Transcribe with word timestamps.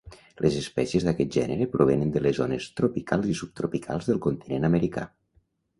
Les 0.45 0.55
espècies 0.61 1.05
d'aquest 1.07 1.35
gènere 1.37 1.67
provenen 1.75 2.15
de 2.17 2.23
les 2.27 2.41
zones 2.41 2.71
tropicals 2.81 3.31
i 3.35 3.39
subtropicals 3.45 4.11
del 4.13 4.25
continent 4.29 4.71
americà. 4.73 5.11